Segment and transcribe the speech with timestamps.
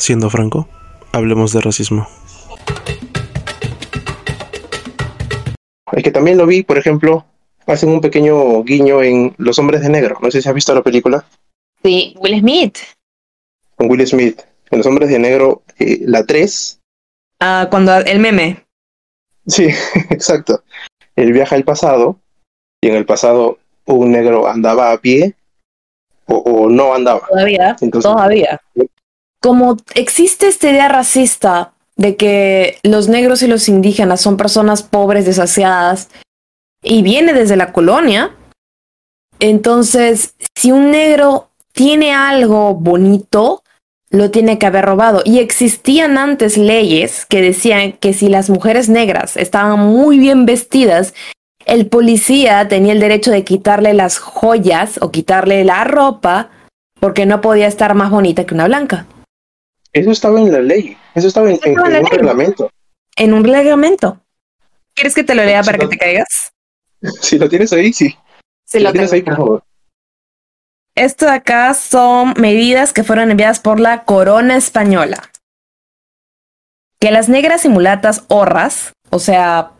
[0.00, 0.66] Siendo franco,
[1.12, 2.08] hablemos de racismo.
[5.92, 7.26] Es que también lo vi, por ejemplo,
[7.66, 10.16] hacen un pequeño guiño en Los Hombres de Negro.
[10.22, 11.22] No sé si has visto la película.
[11.82, 12.78] Sí, Will Smith.
[13.76, 14.40] Con Will Smith.
[14.70, 16.80] En Los Hombres de Negro, eh, la 3.
[17.40, 18.64] Ah, cuando el meme.
[19.46, 19.68] Sí,
[20.10, 20.62] exacto.
[21.14, 22.16] Él viaja al pasado
[22.80, 25.34] y en el pasado un negro andaba a pie
[26.26, 27.26] o, o no andaba.
[27.28, 28.58] Todavía, Entonces- todavía.
[29.40, 35.24] Como existe esta idea racista de que los negros y los indígenas son personas pobres,
[35.24, 36.08] desasiadas,
[36.82, 38.34] y viene desde la colonia,
[39.38, 43.62] entonces, si un negro tiene algo bonito,
[44.10, 45.22] lo tiene que haber robado.
[45.24, 51.14] Y existían antes leyes que decían que si las mujeres negras estaban muy bien vestidas,
[51.64, 56.50] el policía tenía el derecho de quitarle las joyas o quitarle la ropa
[56.98, 59.06] porque no podía estar más bonita que una blanca.
[59.92, 60.96] Eso estaba en la ley.
[61.14, 62.18] Eso estaba en, Eso en- estaba en en la un ley.
[62.18, 62.70] reglamento.
[63.16, 64.20] En un reglamento.
[64.94, 66.52] ¿Quieres que te lo lea para que te caigas?
[67.22, 68.10] Si lo tienes ahí, sí.
[68.10, 68.18] Sí,
[68.78, 69.62] Si lo tienes ahí, por favor.
[70.94, 75.30] Esto de acá son medidas que fueron enviadas por la corona española.
[77.00, 79.70] Que las negras y mulatas horras, o sea,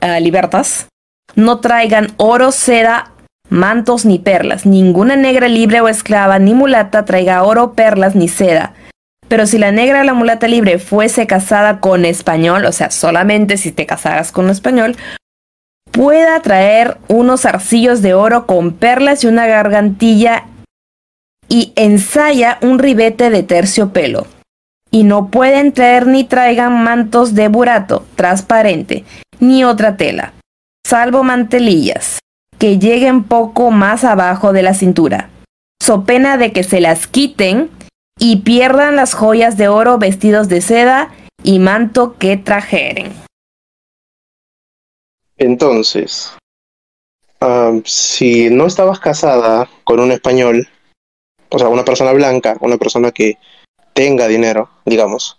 [0.00, 0.86] eh, libertas,
[1.34, 3.12] no traigan oro, seda,
[3.48, 4.64] mantos ni perlas.
[4.64, 8.74] Ninguna negra libre o esclava ni mulata traiga oro, perlas ni seda.
[9.30, 13.70] Pero si la negra la mulata libre fuese casada con español, o sea, solamente si
[13.70, 14.96] te casaras con un español,
[15.92, 20.46] pueda traer unos arcillos de oro con perlas y una gargantilla
[21.48, 24.26] y ensaya un ribete de terciopelo.
[24.90, 29.04] Y no pueden traer ni traigan mantos de burato transparente,
[29.38, 30.32] ni otra tela,
[30.84, 32.18] salvo mantelillas,
[32.58, 35.30] que lleguen poco más abajo de la cintura,
[35.80, 37.70] so pena de que se las quiten
[38.18, 43.12] y pierdan las joyas de oro vestidos de seda y manto que trajeren.
[45.38, 46.34] Entonces,
[47.84, 50.68] si no estabas casada con un español,
[51.48, 53.38] o sea, una persona blanca, una persona que
[53.94, 55.38] tenga dinero, digamos,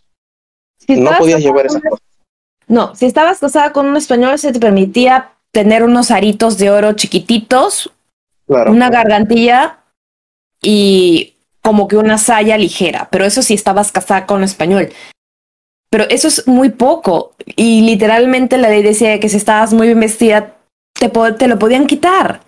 [0.79, 1.99] Si no podías llevar esas cosas.
[2.67, 6.93] No, si estabas casada con un español se te permitía tener unos aritos de oro
[6.93, 7.91] chiquititos,
[8.47, 8.71] Claro.
[8.71, 9.79] una gargantilla
[10.61, 14.89] y como que una saya ligera, pero eso sí estabas casada con un español.
[15.89, 19.99] Pero eso es muy poco y literalmente la ley decía que si estabas muy bien
[19.99, 20.55] vestida
[20.93, 22.41] te, te lo podían quitar.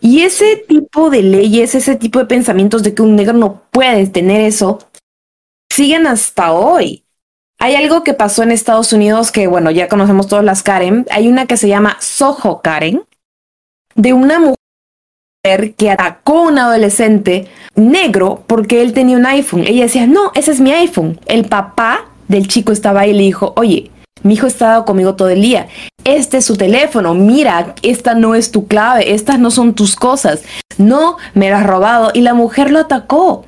[0.00, 4.06] Y ese tipo de leyes, ese tipo de pensamientos de que un negro no puede
[4.08, 4.78] tener eso,
[5.72, 7.04] siguen hasta hoy.
[7.58, 11.06] Hay algo que pasó en Estados Unidos que, bueno, ya conocemos todas las Karen.
[11.10, 13.04] Hay una que se llama Soho Karen,
[13.94, 14.56] de una mujer
[15.76, 19.64] que atacó a un adolescente negro porque él tenía un iPhone.
[19.66, 21.20] Ella decía, no, ese es mi iPhone.
[21.26, 23.90] El papá del chico estaba ahí y le dijo, oye,
[24.22, 25.68] mi hijo ha estado conmigo todo el día.
[26.04, 27.12] Este es su teléfono.
[27.12, 29.12] Mira, esta no es tu clave.
[29.12, 30.42] Estas no son tus cosas.
[30.78, 32.10] No, me lo has robado.
[32.14, 33.44] Y la mujer lo atacó.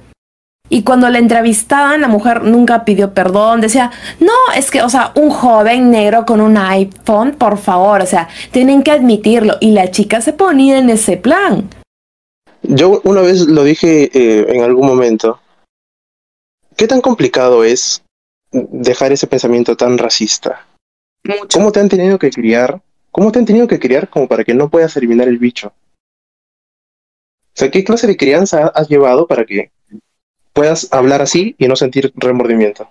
[0.68, 5.12] Y cuando la entrevistaban, la mujer nunca pidió perdón, decía, no, es que, o sea,
[5.14, 9.56] un joven negro con un iPhone, por favor, o sea, tienen que admitirlo.
[9.60, 11.68] Y la chica se ponía en ese plan.
[12.69, 15.41] Yo una vez lo dije eh, en algún momento.
[16.77, 18.03] ¿Qué tan complicado es
[18.50, 20.66] dejar ese pensamiento tan racista?
[21.25, 21.59] Mucho.
[21.59, 22.81] ¿Cómo te han tenido que criar?
[23.10, 25.69] ¿Cómo te han tenido que criar como para que no puedas eliminar el bicho?
[25.69, 29.71] O sea, ¿qué clase de crianza has llevado para que
[30.53, 32.91] puedas hablar así y no sentir remordimiento?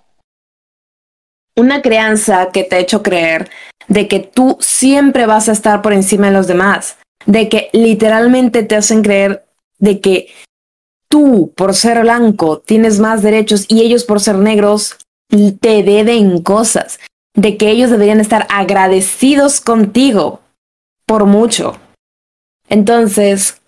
[1.56, 3.50] Una crianza que te ha hecho creer
[3.88, 8.62] de que tú siempre vas a estar por encima de los demás, de que literalmente
[8.64, 9.45] te hacen creer
[9.78, 10.28] de que
[11.08, 14.96] tú, por ser blanco, tienes más derechos y ellos, por ser negros,
[15.28, 16.98] te deben cosas,
[17.34, 20.40] de que ellos deberían estar agradecidos contigo
[21.06, 21.78] por mucho.
[22.68, 23.60] Entonces,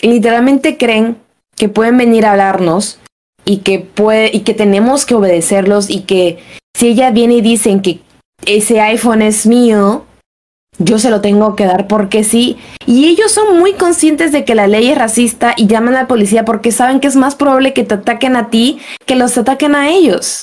[0.00, 1.18] literalmente creen
[1.56, 2.98] que pueden venir a hablarnos
[3.44, 6.38] y que puede y que tenemos que obedecerlos y que
[6.76, 8.00] si ella viene y dicen que
[8.44, 10.04] ese iPhone es mío,
[10.78, 12.56] yo se lo tengo que dar porque sí.
[12.86, 16.08] Y ellos son muy conscientes de que la ley es racista y llaman a la
[16.08, 19.74] policía porque saben que es más probable que te ataquen a ti que los ataquen
[19.74, 20.42] a ellos.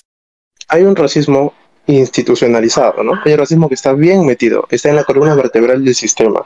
[0.67, 1.53] Hay un racismo
[1.87, 3.13] institucionalizado, ¿no?
[3.25, 6.45] Hay un racismo que está bien metido, está en la columna vertebral del sistema.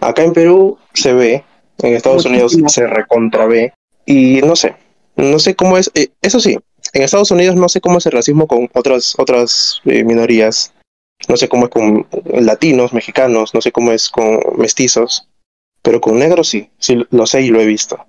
[0.00, 1.44] Acá en Perú se ve,
[1.78, 2.44] en Estados Muchísimo.
[2.44, 3.74] Unidos se recontravé
[4.04, 4.76] y no sé,
[5.16, 6.56] no sé cómo es, eh, eso sí,
[6.92, 10.72] en Estados Unidos no sé cómo es el racismo con otras otras eh, minorías,
[11.28, 15.28] no sé cómo es con latinos, mexicanos, no sé cómo es con mestizos,
[15.82, 18.04] pero con negros sí, sí lo sé y lo he visto.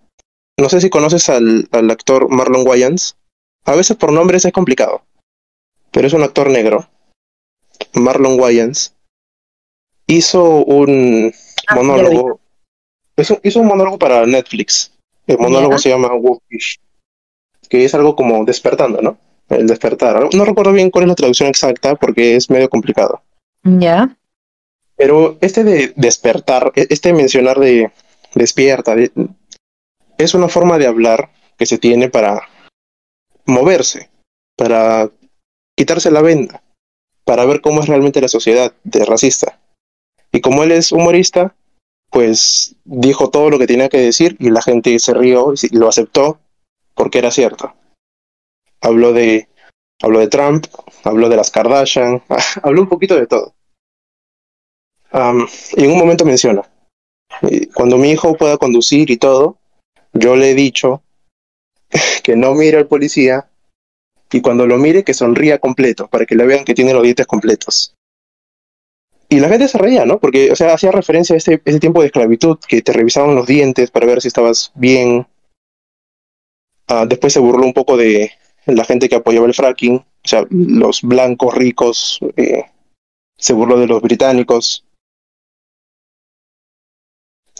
[0.59, 3.15] No sé si conoces al, al actor Marlon Wayans,
[3.65, 5.03] a veces por nombres es complicado,
[5.91, 6.89] pero es un actor negro,
[7.93, 8.95] Marlon Wayans,
[10.07, 11.33] hizo un
[11.69, 12.39] Ah, monólogo,
[13.17, 14.93] hizo, hizo un monólogo para Netflix.
[15.27, 15.77] El monólogo Ya.
[15.79, 16.79] se llama Wolfish,
[17.67, 19.17] que es algo como despertando, ¿no?
[19.49, 20.33] El despertar.
[20.33, 23.21] No recuerdo bien cuál es la traducción exacta porque es medio complicado.
[23.63, 24.15] Ya.
[24.95, 27.91] Pero este de despertar, e- este mencionar de
[28.33, 29.11] despierta, de-
[30.17, 32.41] es una forma de hablar que se tiene para
[33.45, 34.09] moverse,
[34.57, 35.09] para
[35.77, 36.61] quitarse la venda,
[37.23, 39.59] para ver cómo es realmente la sociedad de racista.
[40.31, 41.55] Y como él es humorista,
[42.09, 45.87] pues dijo todo lo que tenía que decir y la gente se rió y lo
[45.87, 46.39] aceptó
[46.95, 47.73] porque era cierto.
[48.81, 49.47] Habló de,
[50.01, 50.65] habló de Trump,
[51.03, 52.21] habló de las Kardashian,
[52.63, 53.53] habló un poquito de todo.
[55.75, 56.61] Y en un momento menciona,
[57.73, 59.57] cuando mi hijo pueda conducir y todo,
[60.13, 61.01] yo le he dicho
[62.23, 63.49] que no mire al policía
[64.31, 67.25] y cuando lo mire que sonría completo, para que le vean que tiene los dientes
[67.25, 67.95] completos.
[69.29, 70.19] Y la gente se reía, ¿no?
[70.19, 73.47] Porque, o sea, hacía referencia a ese, ese tiempo de esclavitud, que te revisaban los
[73.47, 75.27] dientes para ver si estabas bien.
[76.87, 78.31] Ah, después se burló un poco de
[78.67, 82.65] la gente que apoyaba el fracking, o sea, los blancos ricos, eh,
[83.37, 84.83] se burló de los británicos.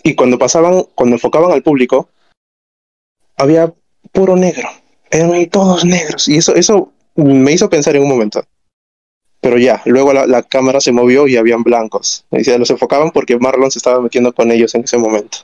[0.03, 2.09] Y cuando pasaban, cuando enfocaban al público,
[3.35, 3.73] había
[4.11, 4.67] puro negro.
[5.09, 6.27] Eran todos negros.
[6.27, 8.43] Y eso, eso me hizo pensar en un momento.
[9.39, 12.25] Pero ya, luego la, la cámara se movió y habían blancos.
[12.31, 15.39] Y se los enfocaban porque Marlon se estaba metiendo con ellos en ese momento.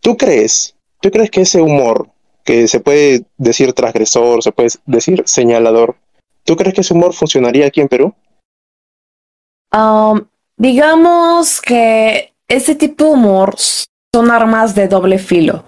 [0.00, 0.74] ¿Tú crees?
[1.00, 2.08] ¿Tú crees que ese humor,
[2.44, 5.96] que se puede decir transgresor, se puede decir señalador,
[6.44, 8.14] ¿tú crees que ese humor funcionaría aquí en Perú?
[9.72, 15.64] Um, digamos que ese tipo de humor son armas de doble filo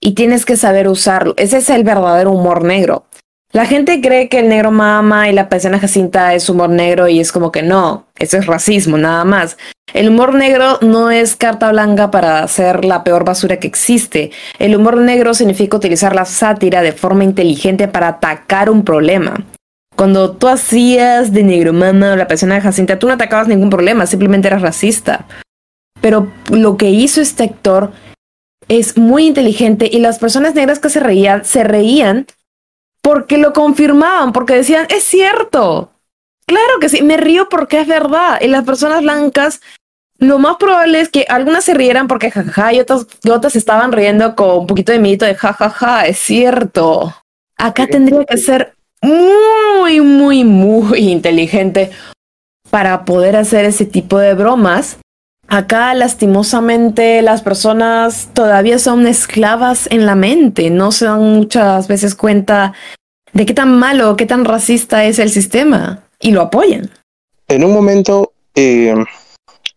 [0.00, 1.34] y tienes que saber usarlo.
[1.36, 3.06] Ese es el verdadero humor negro.
[3.52, 7.18] La gente cree que el negro mama y la paisana Jacinta es humor negro y
[7.18, 9.56] es como que no, eso es racismo, nada más.
[9.94, 14.32] El humor negro no es carta blanca para hacer la peor basura que existe.
[14.58, 19.42] El humor negro significa utilizar la sátira de forma inteligente para atacar un problema.
[19.96, 24.06] Cuando tú hacías de negro mama o la persona Jacinta, tú no atacabas ningún problema,
[24.06, 25.26] simplemente eras racista.
[26.02, 27.92] Pero lo que hizo este actor
[28.68, 32.26] es muy inteligente y las personas negras que se reían, se reían
[33.02, 35.92] porque lo confirmaban, porque decían, es cierto.
[36.46, 38.38] Claro que sí, me río porque es verdad.
[38.40, 39.60] Y las personas blancas,
[40.18, 43.92] lo más probable es que algunas se rieran porque jajaja y otras, y otras estaban
[43.92, 47.14] riendo con un poquito de mito de jajaja, es cierto.
[47.56, 51.90] Acá tendría que ser muy, muy, muy inteligente
[52.70, 54.98] para poder hacer ese tipo de bromas.
[55.50, 62.14] Acá, lastimosamente, las personas todavía son esclavas en la mente, no se dan muchas veces
[62.14, 62.74] cuenta
[63.32, 66.90] de qué tan malo, qué tan racista es el sistema y lo apoyan.
[67.48, 68.94] En un momento, eh,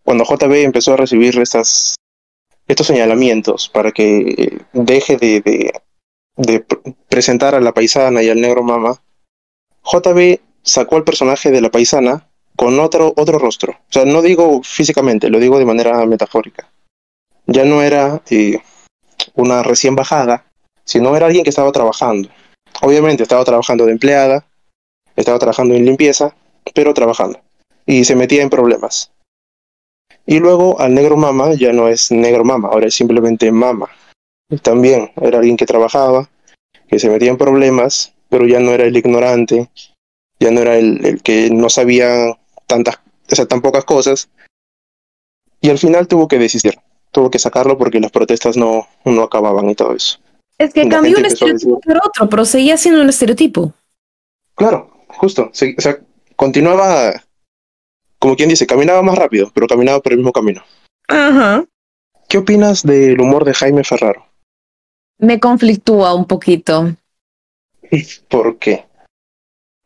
[0.03, 1.95] cuando JB empezó a recibir estas,
[2.67, 5.71] estos señalamientos para que deje de, de,
[6.35, 9.01] de pr- presentar a la paisana y al negro mama,
[9.85, 12.27] JB sacó al personaje de la paisana
[12.61, 13.71] con otro, otro rostro.
[13.71, 16.69] O sea, no digo físicamente, lo digo de manera metafórica.
[17.47, 18.61] Ya no era eh,
[19.33, 20.45] una recién bajada,
[20.85, 22.29] sino era alguien que estaba trabajando.
[22.83, 24.45] Obviamente estaba trabajando de empleada,
[25.15, 26.35] estaba trabajando en limpieza,
[26.75, 27.39] pero trabajando.
[27.87, 29.11] Y se metía en problemas.
[30.27, 33.89] Y luego al negro mama ya no es negro mama, ahora es simplemente mama.
[34.61, 36.29] También era alguien que trabajaba,
[36.87, 39.71] que se metía en problemas, pero ya no era el ignorante,
[40.39, 42.37] ya no era el, el que no sabía
[42.71, 42.99] tantas,
[43.29, 44.29] o sea, tan pocas cosas.
[45.59, 46.79] Y al final tuvo que desistir,
[47.11, 50.19] tuvo que sacarlo porque las protestas no, no acababan y todo eso.
[50.57, 53.73] Es que La cambió un estereotipo por otro, pero seguía siendo un estereotipo.
[54.55, 55.49] Claro, justo.
[55.51, 55.99] o sea,
[56.35, 57.21] continuaba,
[58.19, 60.63] como quien dice, caminaba más rápido, pero caminaba por el mismo camino.
[61.07, 61.65] Ajá.
[62.29, 64.25] ¿Qué opinas del humor de Jaime Ferraro?
[65.17, 66.95] Me conflictúa un poquito.
[68.29, 68.85] ¿Por qué?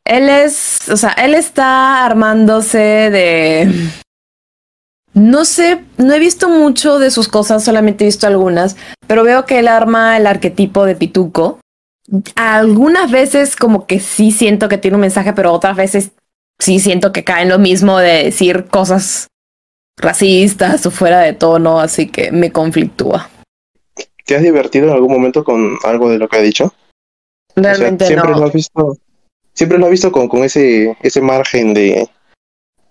[0.06, 3.90] Él es, o sea, él está armándose de...
[5.14, 8.76] No sé, no he visto mucho de sus cosas, solamente he visto algunas,
[9.08, 11.60] pero veo que él arma el arquetipo de pituco.
[12.36, 16.12] Algunas veces como que sí siento que tiene un mensaje, pero otras veces
[16.60, 19.28] sí siento que cae en lo mismo de decir cosas
[19.98, 23.30] racistas o fuera de tono, así que me conflictúa.
[24.26, 26.66] ¿Te has divertido en algún momento con algo de lo que ha dicho?
[27.56, 28.40] O sea, Realmente siempre no.
[28.40, 28.98] lo has visto,
[29.56, 32.08] siempre lo has visto con, con ese, ese margen de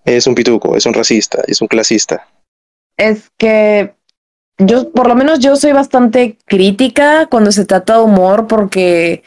[0.03, 2.27] es un pituco, es un racista, es un clasista.
[2.97, 3.95] es que
[4.57, 9.23] yo, por lo menos yo soy bastante crítica cuando se trata de humor porque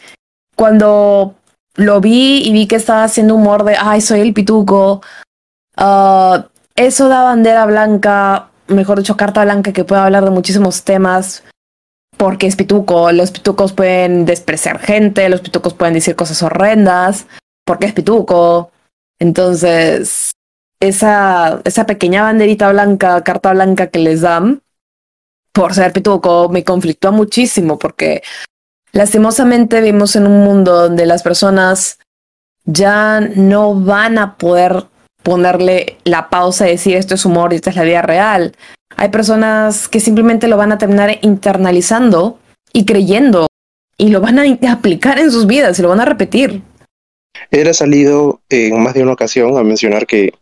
[0.54, 1.34] cuando
[1.74, 5.02] lo vi y vi que estaba haciendo humor de, ay, soy el pituco,
[5.76, 6.42] uh,
[6.74, 11.44] eso da bandera blanca, mejor dicho, carta blanca que puede hablar de muchísimos temas,
[12.18, 17.26] porque es pituco, los pitucos pueden despreciar gente, los pitucos pueden decir cosas horrendas,
[17.64, 18.72] porque es pituco.
[19.20, 20.32] Entonces,
[20.80, 24.62] esa, esa pequeña banderita blanca, carta blanca que les dan
[25.52, 28.22] por ser pituco, me conflictó muchísimo porque
[28.92, 31.98] lastimosamente vivimos en un mundo donde las personas
[32.64, 34.86] ya no van a poder
[35.22, 38.54] ponerle la pausa y decir esto es humor y esta es la vida real.
[39.00, 42.40] Hay personas que simplemente lo van a terminar internalizando
[42.72, 43.46] y creyendo
[43.96, 46.62] y lo van a aplicar en sus vidas y lo van a repetir.
[47.52, 50.34] Él ha salido en más de una ocasión a mencionar que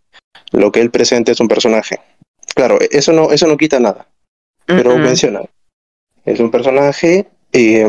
[0.53, 2.01] lo que él presenta es un personaje.
[2.55, 4.09] Claro, eso no, eso no quita nada,
[4.65, 5.43] pero menciona,
[6.25, 7.81] es un personaje, y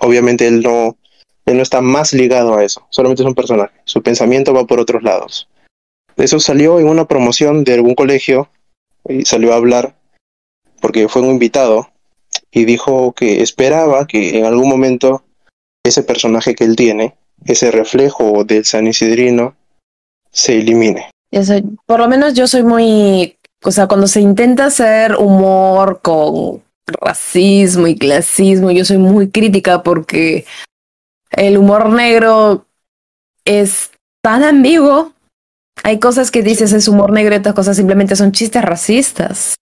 [0.00, 0.96] obviamente él no,
[1.44, 4.78] él no está más ligado a eso, solamente es un personaje, su pensamiento va por
[4.78, 5.48] otros lados.
[6.16, 8.48] Eso salió en una promoción de algún colegio
[9.08, 9.96] y salió a hablar
[10.80, 11.88] porque fue un invitado
[12.50, 15.24] y dijo que esperaba que en algún momento
[15.84, 19.56] ese personaje que él tiene, ese reflejo del San Isidrino,
[20.30, 21.08] se elimine
[21.86, 27.86] por lo menos yo soy muy, o sea, cuando se intenta hacer humor con racismo
[27.86, 30.44] y clasismo, yo soy muy crítica porque
[31.30, 32.66] el humor negro
[33.44, 33.90] es
[34.22, 35.12] tan ambiguo.
[35.82, 39.54] Hay cosas que dices es humor negro y otras cosas simplemente son chistes racistas.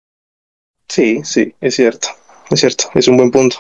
[0.88, 2.09] Sí, sí, es cierto,
[2.50, 3.57] es cierto, es un buen punto.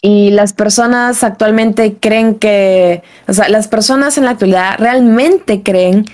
[0.00, 6.04] Y las personas actualmente creen que, o sea, las personas en la actualidad realmente creen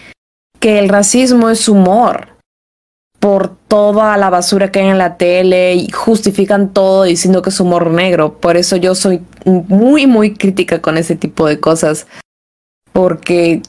[0.58, 2.28] que el racismo es humor
[3.20, 7.60] por toda la basura que hay en la tele y justifican todo diciendo que es
[7.60, 8.38] humor negro.
[8.38, 12.06] Por eso yo soy muy, muy crítica con ese tipo de cosas.
[12.92, 13.62] Porque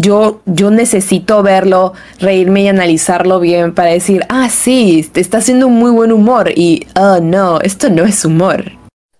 [0.00, 5.66] yo, yo necesito verlo, reírme y analizarlo bien para decir, ah, sí, te está haciendo
[5.66, 6.50] un muy buen humor.
[6.54, 8.64] Y, oh, no, esto no es humor.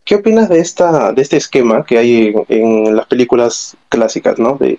[0.04, 4.56] ¿Qué opinas de, esta, de este esquema que hay en, las películas clásicas, ¿no?
[4.56, 4.78] De,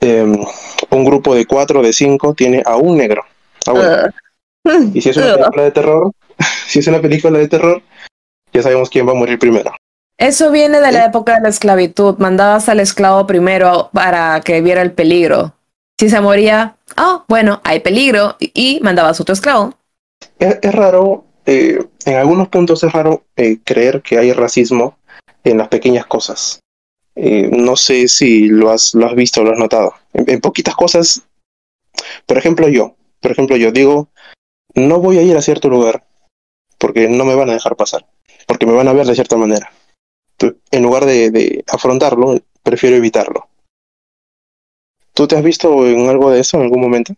[0.00, 0.34] Em,
[0.90, 3.22] un grupo de cuatro, de cinco, tiene a un negro.
[3.66, 4.08] Ah,
[4.94, 6.12] y si es una película de terror,
[6.66, 7.82] si es una película de terror,
[8.52, 9.72] ya sabemos quién va a morir primero.
[10.20, 12.18] Eso viene de la época de la esclavitud.
[12.18, 15.54] Mandabas al esclavo primero para que viera el peligro.
[15.98, 19.72] Si se moría, oh, bueno, hay peligro, y mandabas otro esclavo.
[20.38, 24.98] Es, raro, eh, en algunos puntos es raro eh, creer que hay racismo
[25.42, 26.60] en las pequeñas cosas.
[27.14, 29.94] Eh, no sé si lo has, lo has visto o lo has notado.
[30.12, 31.22] En, poquitas cosas,
[32.26, 34.08] por ejemplo yo, por ejemplo yo digo,
[34.74, 36.04] no voy a ir a cierto lugar
[36.76, 38.06] porque no me van a dejar pasar,
[38.46, 39.72] porque me van a ver de cierta manera.
[40.70, 43.48] En lugar de, de afrontarlo, prefiero evitarlo.
[45.14, 47.14] ¿Tú te has visto en algo de eso en algún momento?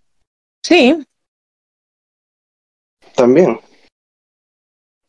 [0.62, 1.04] Sí.
[3.14, 3.60] También.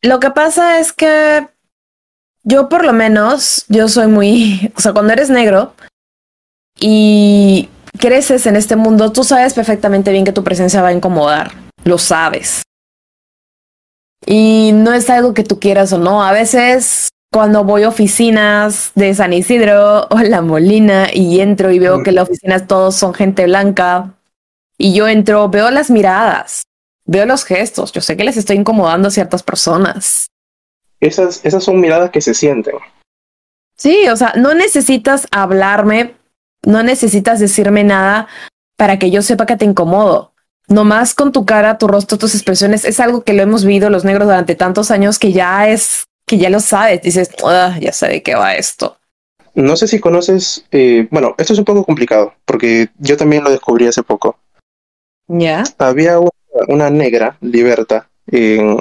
[0.02, 1.48] Lo que pasa es que
[2.42, 5.74] yo por lo menos, yo soy muy, o sea, cuando eres negro
[6.78, 7.68] y
[7.98, 11.52] creces en este mundo, tú sabes perfectamente bien que tu presencia va a incomodar,
[11.84, 12.62] lo sabes.
[14.26, 16.22] Y no es algo que tú quieras o no.
[16.22, 21.80] A veces cuando voy a oficinas de San Isidro o La Molina y entro y
[21.80, 24.14] veo que las oficinas todos son gente blanca
[24.78, 26.62] y yo entro, veo las miradas,
[27.04, 30.30] veo los gestos, yo sé que les estoy incomodando a ciertas personas
[31.06, 32.74] esas, esas son miradas que se sienten.
[33.76, 36.14] Sí, o sea, no necesitas hablarme,
[36.64, 38.28] no necesitas decirme nada
[38.76, 40.32] para que yo sepa que te incomodo.
[40.68, 44.04] Nomás con tu cara, tu rostro, tus expresiones, es algo que lo hemos vivido los
[44.04, 47.02] negros durante tantos años que ya es, que ya lo sabes.
[47.02, 47.30] Dices,
[47.80, 48.98] ya sé de qué va esto.
[49.54, 53.50] No sé si conoces, eh, bueno, esto es un poco complicado, porque yo también lo
[53.50, 54.36] descubrí hace poco.
[55.28, 55.62] ¿Ya?
[55.78, 56.30] Había una,
[56.68, 58.76] una negra, Liberta, en,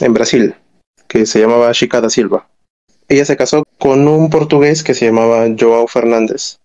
[0.00, 0.54] en Brasil
[1.12, 2.48] que se llamaba Chica da Silva.
[3.06, 6.58] Ella se casó con un portugués que se llamaba Joao Fernández.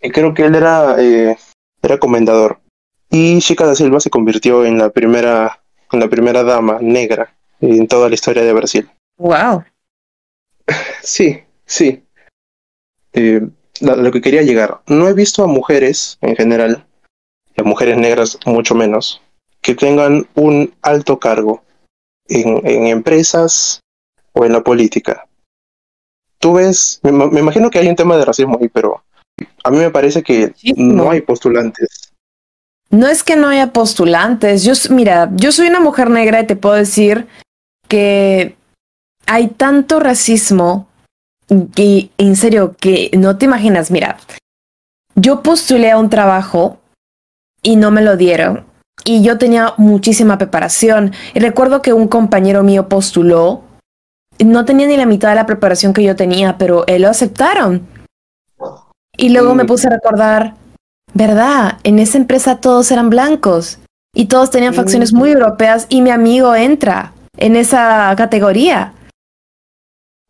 [0.00, 1.36] Y creo que él era, eh,
[1.82, 2.60] era comendador.
[3.10, 7.86] Y Chica da Silva se convirtió en la primera, en la primera dama negra en
[7.86, 8.90] toda la historia de Brasil.
[9.18, 9.64] Wow.
[11.02, 12.04] Sí, sí.
[13.12, 13.40] Eh,
[13.80, 14.80] lo que quería llegar.
[14.86, 16.86] No he visto a mujeres en general,
[17.56, 19.20] a mujeres negras mucho menos,
[19.60, 21.62] que tengan un alto cargo
[22.28, 23.80] en, empresas
[24.32, 25.26] o en la política.
[26.38, 29.02] Tú ves, me, imagino que hay un tema de racismo ahí, pero
[29.64, 32.12] a mí me parece que no hay postulantes.
[32.90, 34.64] No es que no haya postulantes.
[34.64, 37.26] Yo, mira, yo soy una mujer negra y te puedo decir
[37.92, 38.56] que
[39.26, 40.88] hay tanto racismo
[41.76, 44.16] Y en serio, que no te imaginas, mira,
[45.14, 46.78] yo postulé a un trabajo
[47.62, 48.64] y no me lo dieron.
[49.04, 51.12] Y yo tenía muchísima preparación.
[51.34, 53.60] Y recuerdo que un compañero mío postuló.
[54.38, 57.86] No tenía ni la mitad de la preparación que yo tenía, pero él lo aceptaron.
[59.18, 60.54] Y luego me puse a recordar,
[61.12, 61.78] ¿verdad?
[61.82, 63.78] En esa empresa todos eran blancos
[64.14, 68.94] y todos tenían facciones muy europeas y mi amigo entra en esa categoría.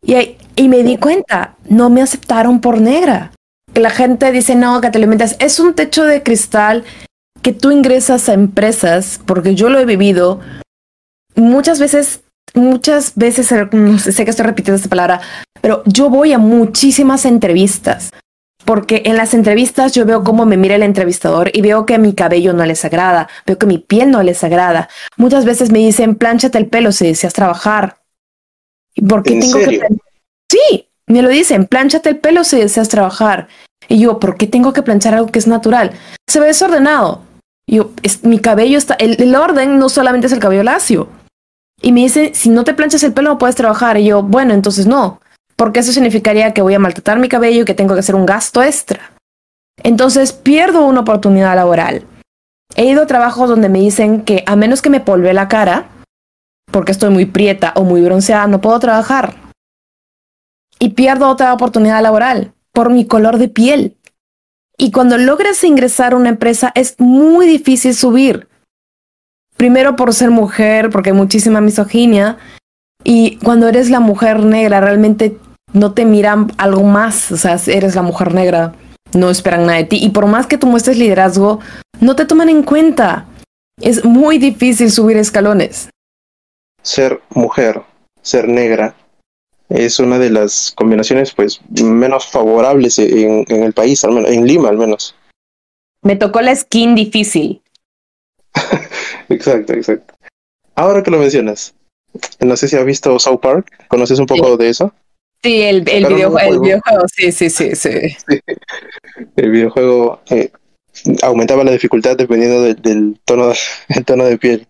[0.05, 3.31] Y, y me di cuenta, no me aceptaron por negra.
[3.73, 6.83] La gente dice, no, que te lo Es un techo de cristal
[7.41, 10.39] que tú ingresas a empresas, porque yo lo he vivido,
[11.35, 12.21] muchas veces,
[12.53, 15.21] muchas veces, sé que estoy repitiendo esta palabra,
[15.61, 18.11] pero yo voy a muchísimas entrevistas
[18.65, 22.13] porque en las entrevistas yo veo cómo me mira el entrevistador y veo que mi
[22.13, 24.89] cabello no les agrada, veo que mi piel no les agrada.
[25.17, 27.97] Muchas veces me dicen, plánchate el pelo si deseas trabajar.
[29.07, 29.81] ¿Por qué tengo que
[30.49, 33.47] Sí, me lo dicen, plánchate el pelo si deseas trabajar.
[33.89, 35.91] Y yo, ¿por qué tengo que planchar algo que es natural?
[36.27, 37.21] Se ve desordenado.
[37.67, 37.91] yo,
[38.21, 41.09] mi cabello está, el, el, orden no solamente es el cabello lacio.
[41.81, 43.97] Y me dicen, si no te planchas el pelo no puedes trabajar.
[43.97, 45.19] Y yo, bueno, entonces no
[45.55, 48.25] porque eso significaría que voy a maltratar mi cabello y que tengo que hacer un
[48.25, 49.13] gasto extra.
[49.81, 52.05] Entonces pierdo una oportunidad laboral.
[52.75, 55.89] He ido a trabajos donde me dicen que a menos que me polve la cara,
[56.71, 59.35] porque estoy muy prieta o muy bronceada, no puedo trabajar.
[60.79, 63.97] Y pierdo otra oportunidad laboral por mi color de piel.
[64.77, 68.47] Y cuando logras ingresar a una empresa es muy difícil subir.
[69.55, 72.37] Primero por ser mujer, porque hay muchísima misoginia,
[73.03, 75.37] y cuando eres la mujer negra, realmente
[75.73, 77.31] no te miran algo más.
[77.31, 78.73] O sea, eres la mujer negra,
[79.13, 79.99] no esperan nada de ti.
[80.01, 81.59] Y por más que tú muestres liderazgo,
[81.99, 83.25] no te toman en cuenta.
[83.81, 85.89] Es muy difícil subir escalones.
[86.81, 87.81] Ser mujer,
[88.21, 88.95] ser negra,
[89.69, 94.45] es una de las combinaciones pues menos favorables en, en el país, al menos, en
[94.45, 95.15] Lima al menos.
[96.01, 97.61] Me tocó la skin difícil.
[99.29, 100.13] exacto, exacto.
[100.75, 101.73] Ahora que lo mencionas,
[102.39, 103.85] no sé si has visto South Park.
[103.87, 104.93] ¿Conoces un poco de eso?
[105.43, 107.89] Sí, el, el, videojuego, sí, sí, sí, sí.
[109.35, 110.51] El videojuego eh,
[111.21, 113.51] aumentaba la dificultad dependiendo del tono,
[113.89, 114.67] el tono de piel.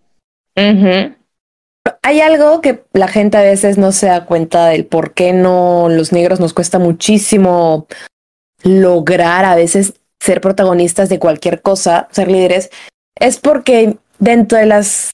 [2.02, 5.88] Hay algo que la gente a veces no se da cuenta del por qué no
[5.88, 7.86] los negros nos cuesta muchísimo
[8.62, 12.70] lograr a veces ser protagonistas de cualquier cosa, ser líderes,
[13.14, 15.12] es porque dentro de las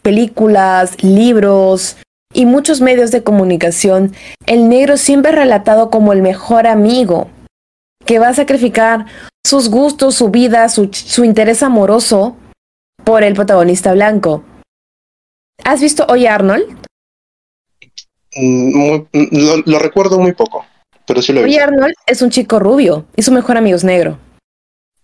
[0.00, 1.96] películas, libros
[2.32, 4.14] y muchos medios de comunicación,
[4.46, 7.28] el negro siempre es relatado como el mejor amigo,
[8.04, 9.06] que va a sacrificar
[9.44, 10.90] sus gustos, su vida, su,
[11.24, 12.36] interés amoroso
[13.04, 14.44] por el protagonista blanco.
[15.64, 16.64] ¿Has visto hoy Arnold?
[18.36, 20.64] Mm, mm, lo, recuerdo muy poco,
[21.06, 21.62] pero sí lo he visto.
[21.62, 24.18] Arnold es un chico rubio y su mejor amigo es negro.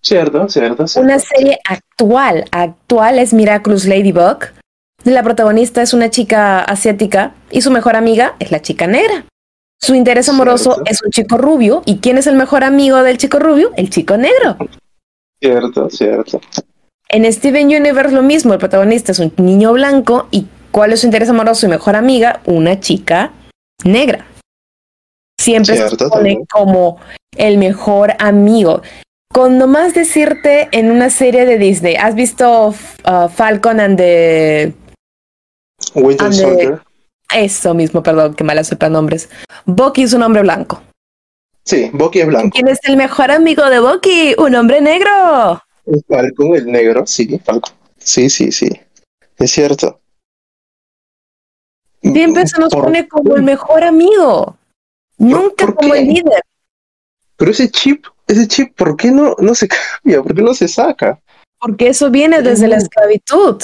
[0.01, 1.05] Cierto, cierto, cierto.
[1.05, 4.39] Una serie actual, actual es Miraculous Ladybug,
[5.13, 9.25] la protagonista es una chica asiática y su mejor amiga es la chica negra.
[9.81, 11.83] Su interés amoroso es un chico rubio.
[11.87, 13.71] ¿Y quién es el mejor amigo del chico rubio?
[13.77, 14.57] El chico negro.
[15.41, 16.41] Cierto, cierto.
[17.09, 21.07] En Steven Universe lo mismo, el protagonista es un niño blanco y ¿cuál es su
[21.07, 22.41] interés amoroso y mejor amiga?
[22.47, 23.33] Una chica
[23.85, 24.27] negra.
[25.39, 26.99] Siempre se pone como
[27.37, 28.83] el mejor amigo.
[29.33, 34.75] Con nomás decirte en una serie de Disney, ¿has visto uh, Falcon and the
[36.01, 36.83] Winter Soldier.
[37.35, 39.29] Eso mismo, perdón, que mala sepa nombres.
[39.65, 40.83] Bucky es un hombre blanco.
[41.65, 42.51] Sí, Bucky es blanco.
[42.53, 44.35] ¿Quién es el mejor amigo de Bucky?
[44.39, 45.61] Un hombre negro.
[46.09, 47.75] Falcon, el negro, sí, Falcon.
[47.99, 48.69] Sí, sí, sí.
[49.37, 50.01] Es cierto.
[52.01, 54.57] Siempre se nos pone como el mejor amigo.
[55.19, 56.43] Nunca como el líder.
[57.37, 59.69] Pero ese chip, ese chip, ¿por qué no, no se
[60.03, 60.23] cambia?
[60.23, 61.19] ¿Por qué no se saca?
[61.59, 63.61] Porque eso viene desde la esclavitud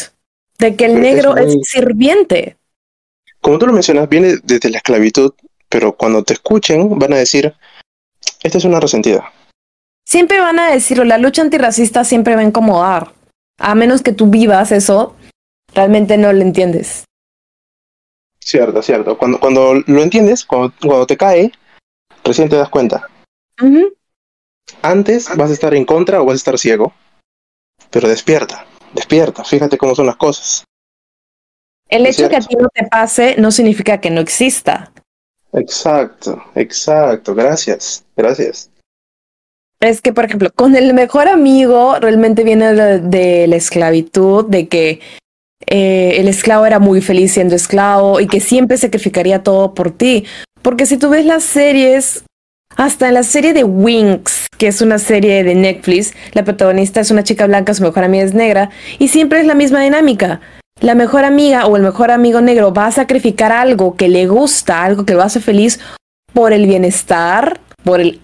[0.63, 2.57] de que el negro es, sirviente.
[3.41, 5.33] Como tú lo mencionas, viene desde la esclavitud,
[5.69, 7.55] pero cuando te escuchen van a decir,
[8.43, 9.33] esta es una resentida.
[10.07, 13.13] Siempre van a decirlo, la lucha antirracista siempre va a incomodar.
[13.59, 15.17] A menos que tú vivas eso,
[15.75, 17.05] realmente no lo entiendes.
[18.39, 19.19] Cierto, cierto.
[19.19, 21.53] Cuando, cuando lo entiendes, cuando, cuando te cae,
[22.25, 23.09] recién te das cuenta.
[24.83, 26.93] Antes vas a estar en contra o vas a estar ciego,
[27.91, 30.65] pero despierta despierta, fíjate cómo son las cosas.
[31.89, 34.93] El hecho de que a ti no te pase no significa que no exista.
[35.53, 38.71] Exacto, exacto, gracias, gracias.
[39.81, 45.01] Es que, por ejemplo, con el mejor amigo realmente viene de, la esclavitud, de que
[45.67, 50.25] eh, el esclavo era muy feliz siendo esclavo y que siempre sacrificaría todo por ti.
[50.63, 52.25] Porque si tú ves las series,
[52.77, 57.11] hasta en la serie de Winx, que es una serie de Netflix, la protagonista es
[57.11, 58.71] una chica blanca, su mejor amiga es negra,
[59.01, 60.41] y siempre es la misma dinámica.
[60.81, 64.85] La mejor amiga o el mejor amigo negro va a sacrificar algo que le gusta,
[64.85, 65.81] algo que lo hace feliz
[66.33, 68.21] por el bienestar, por el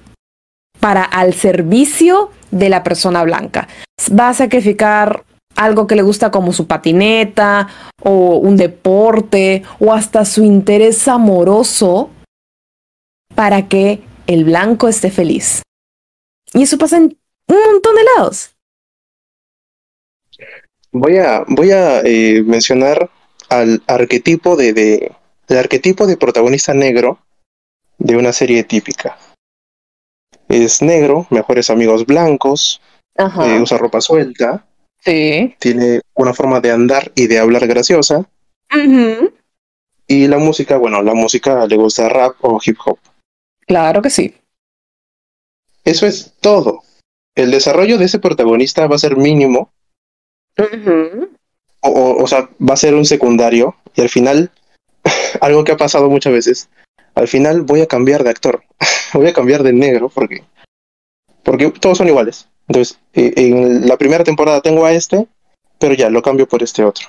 [0.78, 3.66] para al servicio de la persona blanca.
[4.08, 5.24] Va a sacrificar
[5.56, 7.66] algo que le gusta como su patineta
[8.00, 12.10] o un deporte o hasta su interés amoroso
[13.34, 15.62] para que el blanco esté feliz.
[16.54, 18.54] Y eso pasa en un montón de lados.
[20.90, 23.10] Voy a, voy a eh, mencionar
[23.48, 25.12] al arquetipo de, de,
[25.48, 27.18] el arquetipo de protagonista negro
[27.98, 29.18] de una serie típica.
[30.48, 32.80] Es negro, mejores amigos blancos,
[33.18, 34.64] eh, usa ropa suelta,
[35.00, 35.54] sí.
[35.58, 38.28] tiene una forma de andar y de hablar graciosa.
[40.06, 42.98] Y la música, bueno, la música le gusta rap o hip hop.
[43.66, 44.34] Claro que sí.
[45.88, 46.82] Eso es todo.
[47.34, 49.72] El desarrollo de ese protagonista va a ser mínimo.
[51.80, 53.74] o, o sea, va a ser un secundario.
[53.96, 54.50] Y al final,
[55.40, 56.68] algo que ha pasado muchas veces,
[57.14, 58.62] al final voy a cambiar de actor.
[59.14, 60.44] voy a cambiar de negro porque,
[61.42, 62.48] porque todos son iguales.
[62.68, 65.26] Entonces, eh, en la primera temporada tengo a este,
[65.78, 67.08] pero ya lo cambio por este otro.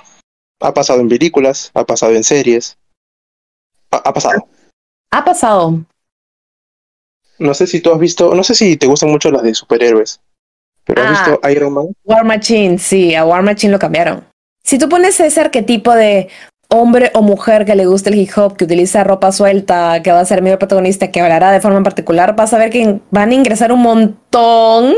[0.60, 2.78] Ha pasado en películas, ha pasado en series.
[3.90, 4.48] Ha, pasado.
[5.10, 5.84] Ha pasado.
[7.40, 10.20] No sé si tú has visto, no sé si te gustan mucho las de superhéroes,
[10.84, 11.86] pero ¿has visto ah, Iron Man?
[12.04, 14.24] War Machine, sí, a War Machine lo cambiaron.
[14.62, 16.28] Si tú pones ese arquetipo de
[16.68, 20.20] hombre o mujer que le gusta el hip hop, que utiliza ropa suelta, que va
[20.20, 23.30] a ser medio protagonista, que hablará de forma en particular, vas a ver que van
[23.30, 24.94] a ingresar un montón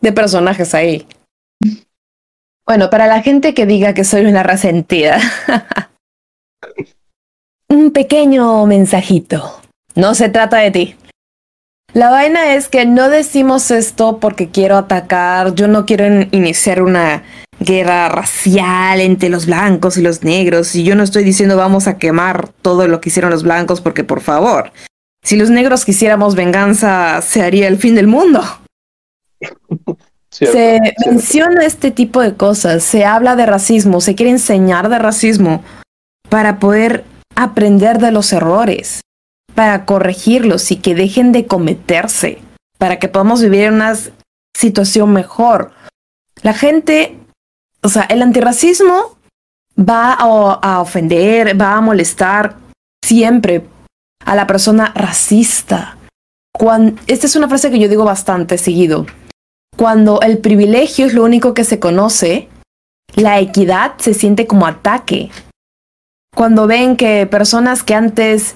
[0.00, 1.06] de personajes ahí.
[2.66, 5.18] Bueno, para la gente que diga que soy una resentida,
[7.68, 9.60] un pequeño mensajito.
[9.94, 10.96] No se trata de ti.
[11.94, 17.22] La vaina es que no decimos esto porque quiero atacar, yo no quiero iniciar una
[17.60, 21.96] guerra racial entre los blancos y los negros, y yo no estoy diciendo vamos a
[21.96, 24.72] quemar todo lo que hicieron los blancos porque por favor,
[25.22, 28.42] si los negros quisiéramos venganza, se haría el fin del mundo.
[30.30, 35.62] se menciona este tipo de cosas, se habla de racismo, se quiere enseñar de racismo
[36.28, 37.04] para poder
[37.36, 39.04] aprender de los errores
[39.54, 42.38] para corregirlos y que dejen de cometerse,
[42.78, 43.94] para que podamos vivir una
[44.56, 45.72] situación mejor.
[46.42, 47.18] La gente,
[47.82, 49.16] o sea, el antirracismo
[49.78, 52.56] va a, ofender, va a molestar
[53.04, 53.66] siempre
[54.24, 55.96] a la persona racista.
[57.06, 59.06] Esta es una frase que yo digo bastante seguido.
[59.76, 62.48] Cuando el privilegio es lo único que se conoce,
[63.16, 65.30] la equidad se siente como ataque.
[66.34, 68.54] Cuando ven que personas que antes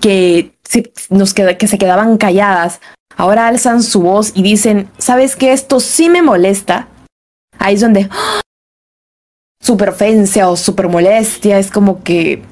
[0.00, 2.80] que se, nos que se quedaban calladas,
[3.16, 5.52] ahora alzan su voz y dicen, ¿sabes qué?
[5.52, 6.88] Esto sí me molesta.
[7.58, 8.40] Ahí es donde ¡ah!
[9.60, 12.42] super ofensa o super molestia, es como que...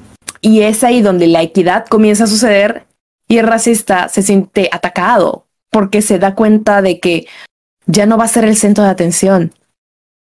[0.41, 2.85] Y es ahí donde la equidad comienza a suceder
[3.27, 7.27] y el racista se siente atacado porque se da cuenta de que
[7.85, 9.53] ya no va a ser el centro de atención.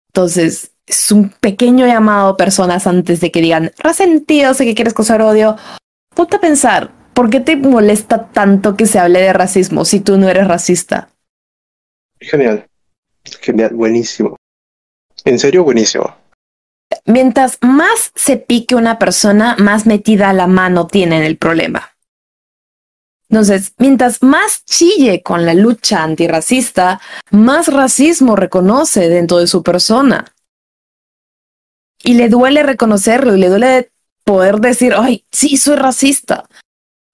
[0.09, 4.93] Entonces, es un pequeño llamado a personas antes de que digan, resentido, sé que quieres
[4.93, 5.57] causar odio,
[6.17, 10.17] ponte a pensar, ¿por qué te molesta tanto que se hable de racismo si tú
[10.17, 11.09] no eres racista?
[12.19, 12.67] Genial,
[13.39, 14.35] genial, buenísimo.
[15.25, 16.17] En serio, buenísimo.
[17.05, 21.91] Mientras más se pique una persona, más metida la mano tiene en el problema.
[23.29, 26.99] Entonces, mientras más chille con la lucha antirracista,
[27.29, 30.33] más racismo reconoce dentro de su persona.
[32.03, 33.91] Y le duele reconocerlo y le duele
[34.27, 36.43] poder decir, ay, sí, soy racista.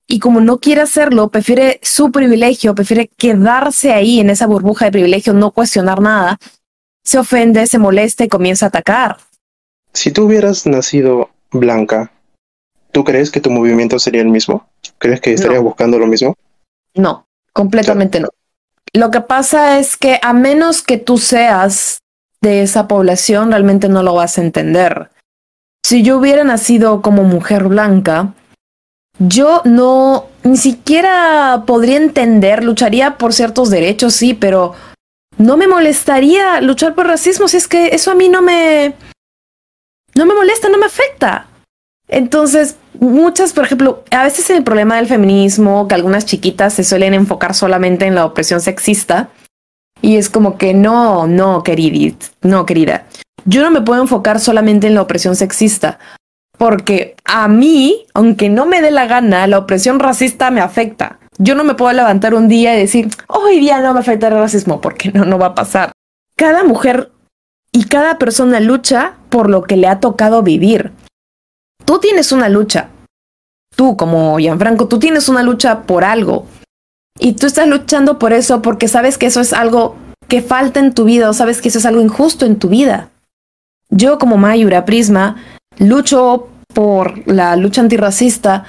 [0.08, 4.94] Y como no quiere hacerlo, prefiere su privilegio, prefiere quedarse ahí en esa burbuja de
[4.94, 6.38] privilegio, no cuestionar nada,
[7.04, 9.18] se ofende, se molesta y comienza a atacar.
[9.94, 12.12] Si tú hubieras nacido blanca,
[12.92, 14.68] ¿tú crees que tu movimiento sería el mismo?
[14.98, 16.36] ¿Crees que estarías buscando lo mismo?
[16.96, 18.30] No, completamente no.
[18.92, 22.00] Lo que pasa es que a menos que tú seas
[22.42, 25.13] de esa población, realmente no lo vas a entender
[25.86, 28.34] si yo hubiera nacido como mujer blanca,
[29.20, 34.74] yo no, ni siquiera podría entender, lucharía por ciertos derechos, sí, pero
[35.38, 38.96] no me molestaría luchar por racismo si es que eso a mí no me,
[40.16, 41.48] no me molesta, no me afecta.
[42.08, 47.14] Entonces, muchas, por ejemplo, a veces el problema del feminismo, que algunas chiquitas se suelen
[47.14, 49.30] enfocar solamente en la opresión sexista,
[50.02, 53.06] y es como que no, no, querida, no, querida
[53.46, 56.00] yo no me puedo enfocar solamente en la opresión sexista,
[56.58, 61.20] Porque a mí, aunque no me dé la gana, la opresión racista me afecta.
[61.40, 64.36] Yo no me puedo levantar un día y decir, hoy día no me afecta el
[64.36, 65.92] racismo, porque no, no va a pasar.
[66.38, 67.12] Cada mujer
[67.72, 70.92] y cada persona lucha por lo que le ha tocado vivir.
[71.86, 72.90] Tú tienes una lucha.
[73.76, 76.46] Tú, como Gianfranco, tú tienes una lucha por algo.
[77.20, 79.96] Y tú estás luchando por eso porque sabes que eso es algo
[80.28, 83.10] que falta en tu vida o sabes que eso es algo injusto en tu vida.
[83.96, 85.38] Yo, como Mayura Prisma,
[85.78, 88.66] lucho por la lucha antirracista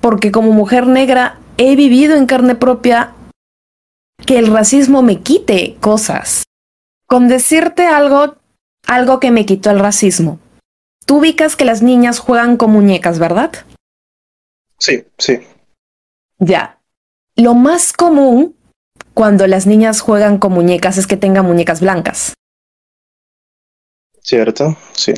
[0.00, 3.14] porque como mujer negra he vivido en carne propia
[4.26, 6.42] que el racismo me quite cosas.
[7.06, 8.36] Con decirte algo,
[8.86, 10.40] algo que me quitó el racismo.
[11.06, 13.52] Tú ubicas que las niñas juegan con muñecas, ¿verdad?
[14.78, 15.46] Sí, sí.
[16.40, 16.80] Ya.
[17.36, 18.56] Lo más común
[19.14, 22.34] cuando las niñas juegan con muñecas es que tengan muñecas blancas.
[24.26, 24.76] ¿Cierto?
[24.92, 25.14] Sí.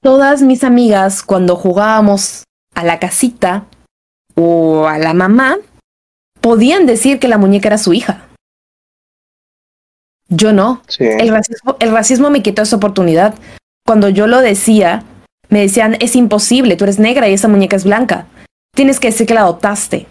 [0.00, 3.66] Todas mis amigas, cuando jugábamos a la casita
[4.36, 5.56] o a la mamá,
[6.40, 8.28] podían decir que la muñeca era su hija.
[10.28, 10.80] Yo no.
[10.86, 11.04] Sí.
[11.04, 13.34] El racismo, el racismo me quitó esa oportunidad.
[13.84, 15.02] Cuando yo lo decía,
[15.48, 18.28] me decían, es imposible, tú eres negra y esa muñeca es blanca.
[18.76, 20.06] Tienes que decir que la adoptaste.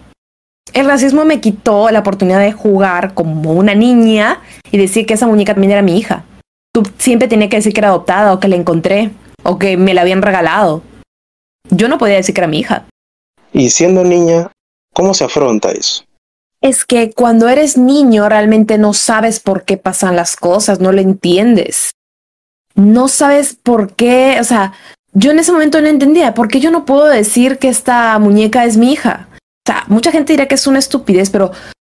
[0.74, 5.28] El racismo me quitó la oportunidad de jugar como una niña y decir que esa
[5.28, 6.26] muñeca también era mi hija.
[6.74, 9.12] Tú siempre tenías que decir que era adoptada o que la encontré
[9.44, 10.82] o que me la habían regalado.
[11.70, 12.86] Yo no podía decir que era mi hija.
[13.52, 14.52] Y siendo niña,
[14.92, 16.04] ¿cómo se afronta eso?
[16.62, 21.02] Es que cuando eres niño realmente no sabes por qué pasan las cosas, no lo
[21.02, 21.92] entiendes.
[22.74, 24.74] No sabes por qué, o sea,
[25.14, 28.66] yo en ese momento no entendía, ¿por qué yo no puedo decir que esta muñeca
[28.66, 29.28] es mi hija?
[29.68, 31.52] O sea, mucha gente dirá que es una estupidez, pero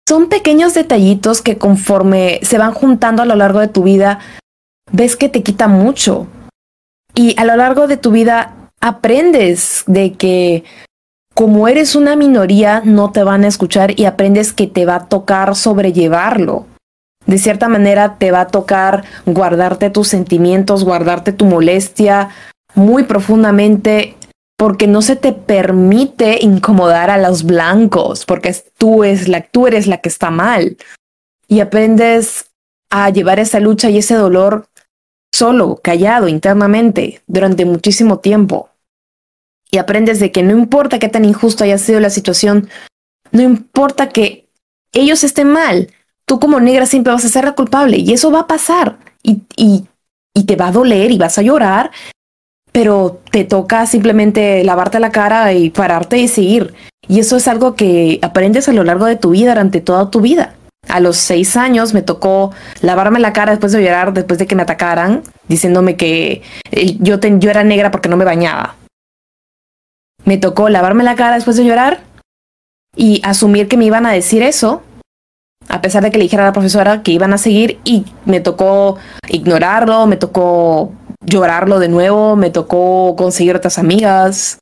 [0.08, 4.20] son pequeños detallitos que conforme se van juntando a lo largo de tu vida,
[4.92, 6.26] ves que te quita mucho.
[7.14, 10.64] Y a lo largo de tu vida aprendes de que
[11.34, 15.08] como eres una minoría no te van a escuchar y aprendes que te va a
[15.08, 16.66] tocar sobrellevarlo.
[17.26, 22.30] De cierta manera te va a tocar guardarte tus sentimientos, guardarte tu molestia
[22.74, 24.16] muy profundamente
[24.56, 29.86] porque no se te permite incomodar a los blancos, porque tú, es la, tú eres
[29.86, 30.76] la que está mal.
[31.48, 32.50] Y aprendes
[32.90, 34.66] a llevar esa lucha y ese dolor
[35.32, 38.70] solo, callado internamente, durante muchísimo tiempo.
[39.70, 42.68] Y aprendes de que no importa qué tan injusto haya sido la situación,
[43.30, 44.48] no importa que
[44.92, 45.88] ellos estén mal,
[46.24, 49.42] tú como negra siempre vas a ser la culpable y eso va a pasar y,
[49.56, 49.86] y,
[50.34, 51.92] y te va a doler y vas a llorar
[52.72, 56.74] pero te toca simplemente lavarte la cara y pararte y seguir.
[57.08, 60.20] Y eso es algo que aprendes a lo largo de tu vida, durante toda tu
[60.20, 60.54] vida.
[60.90, 64.54] A los seis años me tocó lavarme la cara después de llorar, después de que
[64.54, 66.42] me atacaran, diciéndome que
[66.98, 68.76] yo, yo era negra porque no me bañaba.
[70.24, 72.00] Me tocó lavarme la cara después de llorar
[72.96, 74.82] y asumir que me iban a decir eso,
[75.68, 78.40] a pesar de que le dijera a la profesora que iban a seguir y me
[78.40, 78.98] tocó
[79.28, 80.92] ignorarlo, me tocó
[81.24, 84.58] llorarlo de nuevo, me tocó conseguir otras amigas.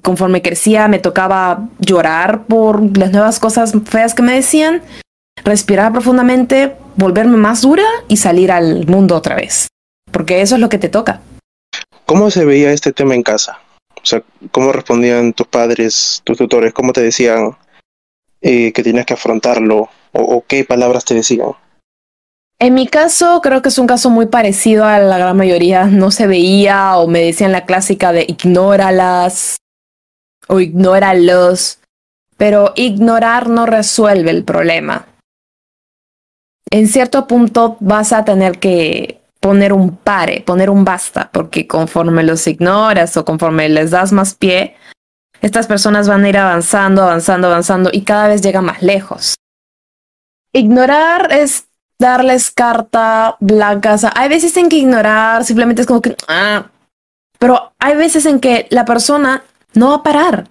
[0.00, 4.80] Conforme crecía, me tocaba llorar por las nuevas cosas feas que me decían,
[5.44, 9.68] respirar profundamente, volverme más dura y salir al mundo otra vez.
[10.10, 11.20] Porque eso es lo que te toca.
[12.06, 13.58] ¿Cómo se veía este tema en casa?
[14.02, 16.72] O sea, ¿cómo respondían tus padres, tus tutores?
[16.72, 17.56] ¿Cómo te decían
[18.40, 19.88] eh, que tenías que afrontarlo?
[20.12, 21.52] ¿O, o qué palabras te decían?
[22.58, 25.86] En mi caso, creo que es un caso muy parecido a la gran mayoría.
[25.86, 29.56] No se veía o me decían la clásica de ignóralas
[30.48, 31.78] o ignóralos,
[32.36, 35.06] pero ignorar no resuelve el problema.
[36.72, 42.22] En cierto punto vas a tener que poner un pare, poner un basta, porque conforme
[42.22, 44.74] los ignoras o conforme les das más pie,
[45.42, 49.34] estas personas van a ir avanzando, avanzando, avanzando y cada vez llegan más lejos.
[50.54, 51.66] Ignorar es
[51.98, 53.96] darles carta blanca.
[54.14, 56.70] Hay veces en que ignorar simplemente es como que, ah,
[57.38, 60.48] pero hay veces en que la persona no va a parar.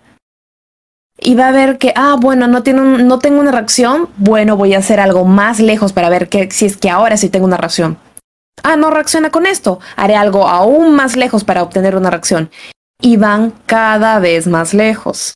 [1.24, 4.58] Y va a ver que, ah, bueno, no, tiene un, no tengo una reacción, bueno,
[4.58, 7.46] voy a hacer algo más lejos para ver que, si es que ahora sí tengo
[7.46, 8.00] una reacción.
[8.64, 12.50] Ah, no reacciona con esto, haré algo aún más lejos para obtener una reacción.
[13.00, 15.36] Y van cada vez más lejos.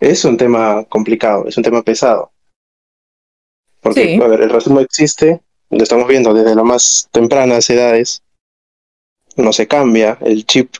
[0.00, 2.32] Es un tema complicado, es un tema pesado.
[3.82, 4.22] Porque, Sí.
[4.22, 8.22] a ver, el racismo existe, lo estamos viendo desde las más tempranas edades,
[9.36, 10.76] no se cambia, el chip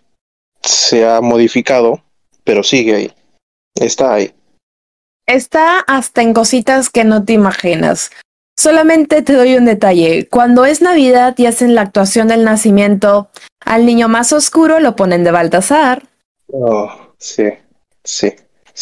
[0.63, 2.03] se ha modificado,
[2.43, 3.13] pero sigue ahí,
[3.77, 4.35] está ahí.
[5.27, 8.11] Está hasta en cositas que no te imaginas.
[8.59, 10.29] Solamente te doy un detalle.
[10.29, 13.29] Cuando es Navidad y hacen la actuación del nacimiento,
[13.61, 16.09] al niño más oscuro lo ponen de Baltasar.
[16.53, 17.45] Oh, sí,
[18.05, 18.33] sí.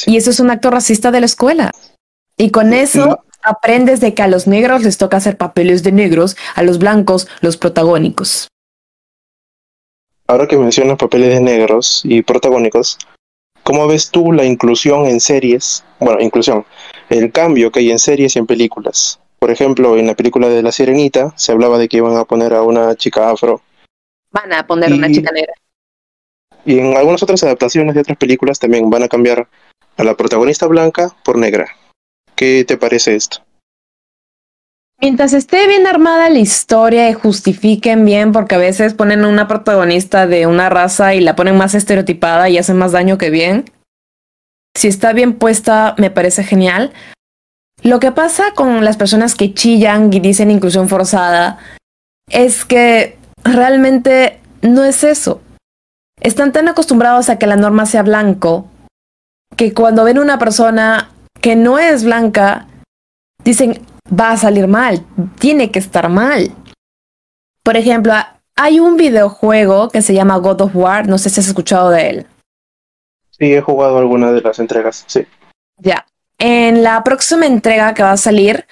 [0.07, 1.73] Y eso es un acto racista de la escuela.
[2.37, 6.37] Y con eso aprendes de que a los negros les toca hacer papeles de negros,
[6.55, 8.49] a los blancos los protagónicos.
[10.27, 12.99] Ahora que mencionas papeles de negros y protagónicos,
[13.65, 15.85] ¿cómo ves tú la inclusión en series?
[15.99, 16.65] Bueno, inclusión,
[17.09, 19.19] el cambio que hay en series y en películas.
[19.41, 22.55] Por ejemplo, en la película de La Sirenita se hablaba de que iban a poner
[22.55, 23.61] a una chica afro.
[24.31, 25.53] Van a poner una chica negra.
[26.65, 29.49] Y en algunas otras adaptaciones de otras películas también van a cambiar
[29.97, 31.69] a la protagonista blanca por negra.
[32.35, 33.44] ¿Qué te parece esto?
[35.05, 40.27] Mientras esté bien armada la historia y justifiquen bien, porque a veces ponen una protagonista
[40.27, 43.71] de una raza y la ponen más estereotipada y hace más daño que bien.
[44.75, 46.95] Si está bien puesta, me parece genial.
[47.83, 51.59] Lo que pasa con las personas que chillan y dicen inclusión forzada
[52.31, 55.43] es que realmente no es eso.
[56.23, 58.71] Están tan acostumbrados a que la norma sea blanco
[59.55, 61.11] que cuando ven una persona
[61.43, 62.69] que no es blanca,
[63.45, 65.05] dicen, va a salir mal,
[65.39, 66.53] tiene que estar mal.
[67.63, 68.13] Por ejemplo,
[68.57, 72.11] hay un videojuego que se llama God of War, no sé si has escuchado de
[72.11, 72.27] él.
[73.31, 75.27] Sí, he jugado alguna de las entregas, sí.
[75.79, 76.07] Ya,
[76.39, 78.67] en la próxima entrega que va a salir,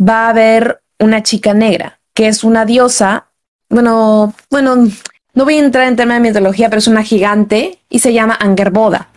[0.00, 3.26] va a haber una chica negra, que es una diosa.
[3.68, 4.76] Bueno, bueno,
[5.34, 8.38] no voy a entrar en tema de mitología, pero es una gigante y se llama
[8.40, 9.08] Angerboda.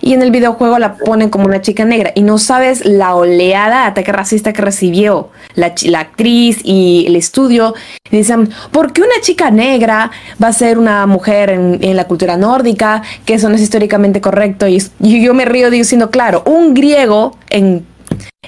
[0.00, 2.10] Y en el videojuego la ponen como una chica negra.
[2.14, 7.16] Y no sabes la oleada de ataque racista que recibió la, la actriz y el
[7.16, 7.74] estudio.
[8.10, 10.10] Y dicen, ¿por qué una chica negra
[10.42, 13.02] va a ser una mujer en, en la cultura nórdica?
[13.24, 14.66] Que eso no es históricamente correcto.
[14.66, 17.86] Y, y yo me río diciendo, claro, un griego en,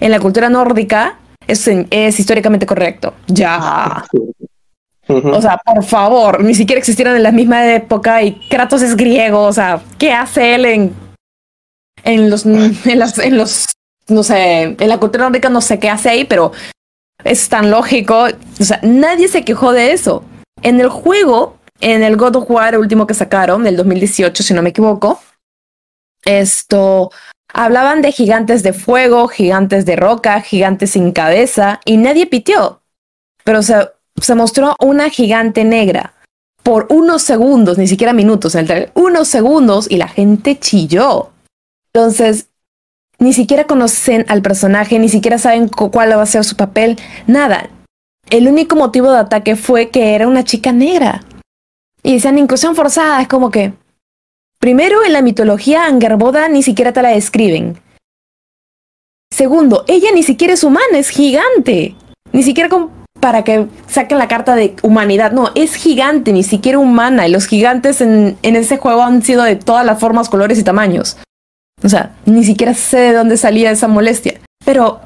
[0.01, 3.15] en la cultura nórdica es, es históricamente correcto.
[3.29, 4.05] Ya.
[5.09, 9.43] O sea, por favor, ni siquiera existieron en la misma época y Kratos es griego.
[9.43, 11.06] O sea, ¿qué hace él en
[12.07, 13.67] en los, en las, en los,
[14.09, 16.53] no sé, en la cultura nórdica no sé qué hace ahí, pero
[17.25, 18.29] es tan lógico.
[18.61, 20.25] O sea, nadie se quejó de eso.
[20.63, 24.63] En el juego, en el God of War, último que sacaron, del 2018, si no
[24.63, 25.21] me equivoco,
[26.25, 27.11] esto,
[27.53, 32.83] hablaban de gigantes de fuego, gigantes de roca, gigantes sin cabeza, y nadie pitió.
[33.45, 33.91] Pero se,
[34.21, 36.15] se mostró una gigante negra
[36.63, 41.33] por unos segundos, ni siquiera minutos, en el unos segundos, y la gente chilló.
[41.97, 42.51] Entonces,
[43.19, 47.71] ni siquiera conocen al personaje, ni siquiera saben cuál va a ser su papel, nada.
[48.29, 51.25] El único motivo de ataque fue que era una chica negra.
[52.03, 53.73] Y decían inclusión forzada, es como que...
[54.59, 57.81] Primero, en la mitología Angerboda ni siquiera te la describen.
[59.33, 61.95] Segundo, ella ni siquiera es humana, es gigante.
[62.33, 62.69] Ni siquiera
[63.21, 65.33] para que saquen la carta de humanidad.
[65.33, 67.27] No, es gigante, ni siquiera humana.
[67.27, 70.63] Y los gigantes en, en ese juego han sido de todas las formas, colores y
[70.63, 71.17] tamaños.
[71.87, 74.41] O sea, ni siquiera sé de dónde salía esa molestia.
[74.65, 74.99] Pero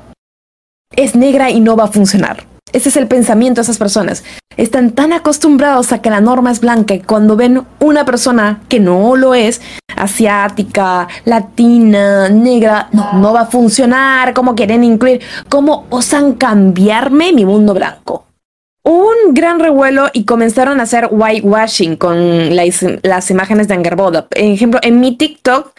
[0.97, 2.47] es negra y no va a funcionar.
[2.73, 4.25] Ese es el pensamiento de esas personas.
[4.57, 8.81] Están tan acostumbrados a que la norma es blanca y cuando ven una persona que
[8.81, 9.61] no lo es,
[9.95, 14.33] asiática, latina, negra, no, no va a funcionar.
[14.33, 15.21] ¿Cómo quieren incluir?
[15.51, 18.25] ¿Cómo osan cambiarme mi mundo blanco?
[18.83, 24.27] un gran revuelo y comenzaron a hacer whitewashing con las, imágenes de Angerboda.
[24.27, 25.73] Por ejemplo, en mi TikTok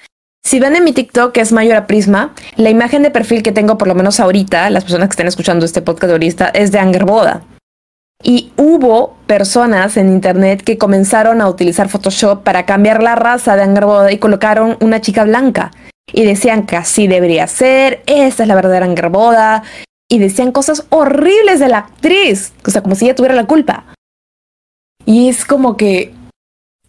[0.44, 3.52] si ven en mi TikTok, que es Mayor a Prisma, la imagen de perfil que
[3.52, 6.80] tengo, por lo menos ahorita, las personas que estén escuchando este podcast ahorita, es de
[6.80, 7.44] Angerboda.
[8.24, 13.64] Y hubo personas en internet que comenzaron a utilizar Photoshop para cambiar la raza de
[13.64, 15.72] Angerboda y colocaron una chica blanca.
[16.12, 19.64] Y decían que así debería ser, esta es la verdadera Angerboda.
[20.10, 23.86] Y decían cosas horribles de la actriz, o sea, como si ella tuviera la culpa.
[25.06, 26.14] Y es como que,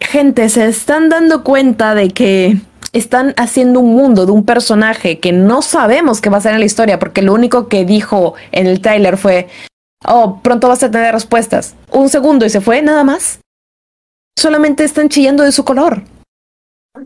[0.00, 2.58] gente, se están dando cuenta de que
[2.92, 6.60] están haciendo un mundo de un personaje que no sabemos qué va a ser en
[6.60, 9.48] la historia, porque lo único que dijo en el trailer fue,
[10.06, 11.74] oh, pronto vas a tener respuestas.
[11.90, 13.40] Un segundo y se fue, nada más.
[14.38, 16.02] Solamente están chillando de su color.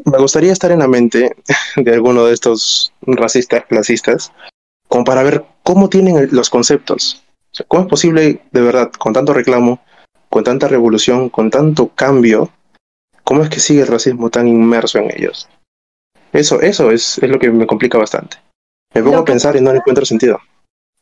[0.04, 1.36] Me gustaría estar en la mente
[1.76, 4.32] de alguno de estos racistas, clasistas,
[4.88, 7.22] como para ver cómo tienen los conceptos.
[7.68, 9.80] ¿Cómo es posible, de verdad, con tanto reclamo,
[10.28, 12.50] con tanta revolución, con tanto cambio,
[13.24, 15.48] cómo es que sigue el racismo tan inmerso en ellos?
[16.36, 18.36] Eso, eso es, es lo que me complica bastante.
[18.94, 20.38] Me pongo a pensar y no encuentro sentido.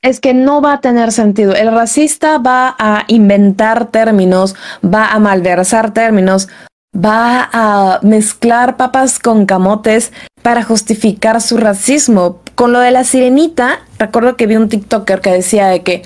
[0.02, 1.54] Es que no va a tener sentido.
[1.54, 4.54] El racista va a inventar términos,
[4.84, 6.48] va a malversar términos,
[6.94, 10.12] va a mezclar papas con camotes
[10.42, 12.40] para justificar su racismo.
[12.54, 16.02] Con lo de la sirenita, recuerdo que vi un TikToker que decía de que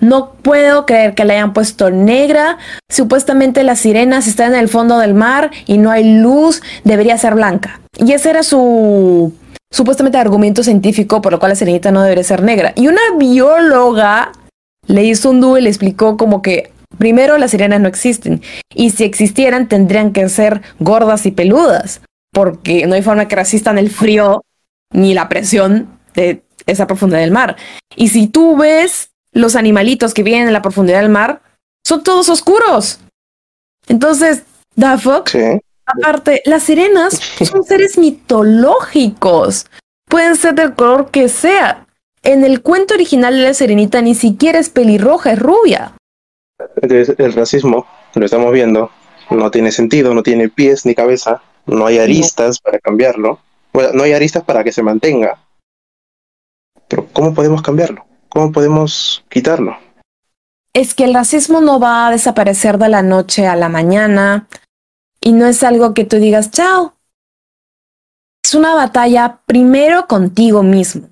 [0.00, 2.58] No puedo creer que la hayan puesto negra.
[2.88, 6.62] Supuestamente las sirenas están en el fondo del mar y no hay luz.
[6.84, 7.80] Debería ser blanca.
[7.96, 9.34] Y ese era su
[9.70, 12.72] supuestamente argumento científico por lo cual la sirenita no debería ser negra.
[12.76, 14.32] Y una bióloga
[14.86, 18.40] le hizo un dúo y le explicó como que primero las sirenas no existen.
[18.74, 22.00] Y si existieran tendrían que ser gordas y peludas.
[22.32, 24.44] Porque no hay forma que resistan el frío
[24.92, 27.56] ni la presión de esa profundidad del mar.
[27.96, 31.40] Y si tú ves los animalitos que viven en la profundidad del mar,
[31.86, 32.98] son todos oscuros.
[33.86, 34.42] Entonces,
[34.74, 35.30] the fuck?
[35.86, 37.14] Aparte, las sirenas
[37.50, 39.66] son seres mitológicos.
[40.08, 41.86] Pueden ser del color que sea.
[42.22, 45.92] En el cuento original de la sirenita ni siquiera es pelirroja, es rubia.
[46.82, 48.90] El racismo, lo estamos viendo,
[49.30, 53.38] no tiene sentido, no tiene pies ni cabeza, no hay aristas para cambiarlo.
[53.72, 55.38] Bueno, no hay aristas para que se mantenga.
[56.88, 58.07] Pero ¿cómo podemos cambiarlo?
[58.28, 59.76] ¿Cómo podemos quitarlo?
[60.72, 64.48] Es que el racismo no va a desaparecer de la noche a la mañana
[65.20, 66.94] y no es algo que tú digas, chao.
[68.44, 71.08] Es una batalla primero contigo mismo.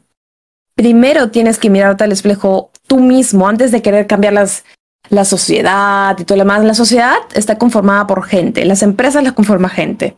[0.74, 4.64] Primero tienes que mirarte al espejo tú mismo antes de querer cambiar las,
[5.08, 6.64] la sociedad y todo lo demás.
[6.64, 10.16] La sociedad está conformada por gente, las empresas las conforma gente.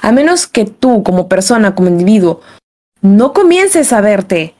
[0.00, 2.40] A menos que tú como persona, como individuo,
[3.02, 4.54] no comiences a verte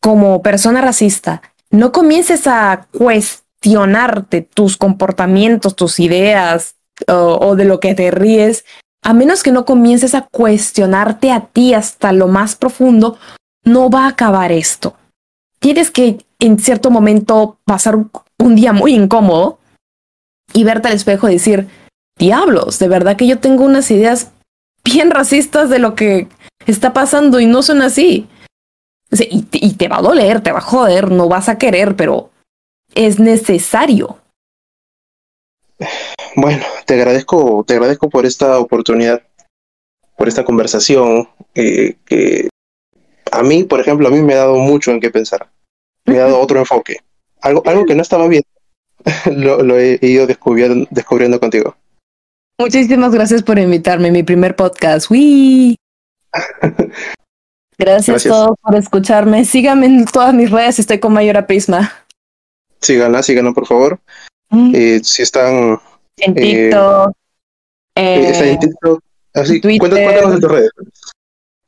[0.00, 6.76] como persona racista, no comiences a cuestionarte tus comportamientos, tus ideas
[7.06, 8.64] o, de lo que te ríes,
[9.02, 13.18] a menos que no comiences a cuestionarte a ti hasta lo más profundo,
[13.64, 14.96] no va a acabar esto.
[15.60, 19.58] Tienes que en cierto momento pasar un día muy incómodo
[20.52, 21.68] y verte al espejo y decir,
[22.18, 24.30] diablos, de verdad que yo tengo unas ideas
[24.84, 26.28] bien racistas de lo que
[26.66, 28.28] está pasando y no son así
[29.10, 32.30] y, te va a doler, te va a joder, no vas a querer, pero
[32.94, 34.18] es necesario.
[36.36, 39.22] Bueno, te agradezco, te agradezco por esta oportunidad,
[40.16, 42.48] por esta conversación, eh, que
[43.30, 45.48] a mí, por ejemplo, a mí me ha dado mucho en qué pensar.
[46.04, 46.98] Me ha dado otro enfoque.
[47.40, 48.42] Algo, algo que no estaba bien,
[49.32, 51.76] lo, he ido descubriendo, descubriendo contigo.
[52.60, 55.10] Muchísimas gracias por invitarme, mi primer podcast.
[55.10, 55.76] ¡Wii!
[57.78, 59.44] Gracias, a todos por escucharme.
[59.44, 61.92] Síganme en todas mis redes, estoy con Mayora Prisma.
[62.80, 64.00] Síganla, síganla por favor.
[64.50, 64.72] Mm.
[64.74, 65.80] Eh, si están
[66.16, 67.12] en eh, TikTok.
[67.94, 69.02] Eh, está en TikTok.
[69.34, 70.70] Así, cuéntanos de tus redes.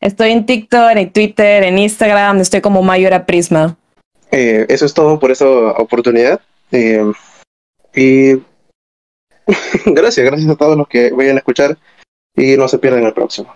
[0.00, 3.76] Estoy en TikTok, en Twitter, en Instagram, estoy como Mayora Prisma.
[4.30, 6.40] eso es todo por esta oportunidad.
[6.72, 8.30] y
[9.86, 11.78] gracias, gracias a todos los que vayan a escuchar
[12.34, 13.54] y no se pierdan el próximo.